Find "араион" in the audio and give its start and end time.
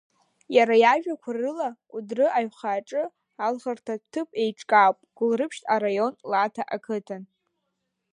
5.73-6.13